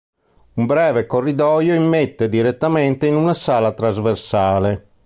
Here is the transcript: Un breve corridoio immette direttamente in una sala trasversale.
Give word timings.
Un 0.55 0.65
breve 0.65 1.05
corridoio 1.05 1.75
immette 1.75 2.27
direttamente 2.27 3.05
in 3.05 3.13
una 3.15 3.35
sala 3.35 3.71
trasversale. 3.71 4.87